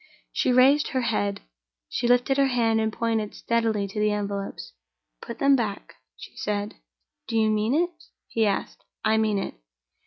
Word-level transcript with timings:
She 0.33 0.51
raised 0.51 0.87
her 0.87 1.01
head; 1.01 1.41
she 1.87 2.07
lifted 2.07 2.37
her 2.37 2.47
hand 2.47 2.81
and 2.81 2.91
pointed 2.91 3.35
steadily 3.35 3.87
to 3.87 3.99
the 3.99 4.09
envelopes. 4.09 4.73
"Put 5.21 5.37
them 5.37 5.55
back," 5.55 5.93
she 6.17 6.35
said. 6.37 6.73
"Do 7.27 7.37
you 7.37 7.51
mean 7.51 7.75
it?" 7.75 7.91
he 8.27 8.47
asked. 8.47 8.83
"I 9.05 9.17
mean 9.17 9.37
it." 9.37 9.53